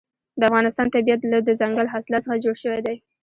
[0.39, 2.95] د افغانستان طبیعت له دځنګل حاصلات څخه جوړ شوی دی.